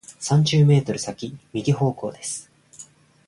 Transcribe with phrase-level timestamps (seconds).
[0.17, 2.49] 三十メートル先、右方向です。